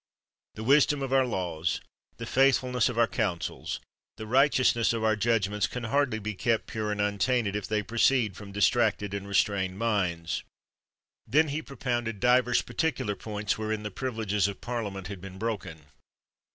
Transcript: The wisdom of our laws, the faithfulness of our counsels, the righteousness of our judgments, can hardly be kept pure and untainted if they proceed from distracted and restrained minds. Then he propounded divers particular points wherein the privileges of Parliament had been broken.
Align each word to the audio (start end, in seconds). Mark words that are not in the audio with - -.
The 0.55 0.63
wisdom 0.63 1.03
of 1.03 1.13
our 1.13 1.27
laws, 1.27 1.79
the 2.17 2.25
faithfulness 2.25 2.89
of 2.89 2.97
our 2.97 3.05
counsels, 3.05 3.79
the 4.17 4.25
righteousness 4.25 4.93
of 4.93 5.03
our 5.03 5.15
judgments, 5.15 5.67
can 5.67 5.83
hardly 5.83 6.17
be 6.17 6.33
kept 6.33 6.65
pure 6.65 6.91
and 6.91 6.99
untainted 6.99 7.55
if 7.55 7.67
they 7.67 7.83
proceed 7.83 8.35
from 8.35 8.51
distracted 8.51 9.13
and 9.13 9.27
restrained 9.27 9.77
minds. 9.77 10.43
Then 11.27 11.49
he 11.49 11.61
propounded 11.61 12.19
divers 12.19 12.63
particular 12.63 13.15
points 13.15 13.59
wherein 13.59 13.83
the 13.83 13.91
privileges 13.91 14.47
of 14.47 14.59
Parliament 14.59 15.05
had 15.05 15.21
been 15.21 15.37
broken. 15.37 15.85